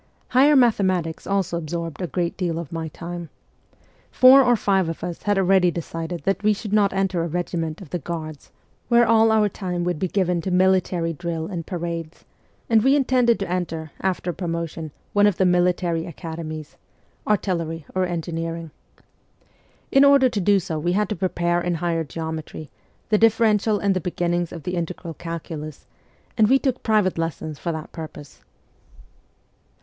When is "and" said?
11.45-11.67, 12.67-12.83, 23.77-23.95, 26.39-26.47